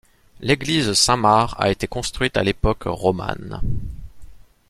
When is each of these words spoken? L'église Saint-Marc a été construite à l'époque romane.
L'église 0.39 0.93
Saint-Marc 0.93 1.53
a 1.59 1.69
été 1.69 1.85
construite 1.87 2.35
à 2.35 2.41
l'époque 2.41 2.85
romane. 2.87 3.61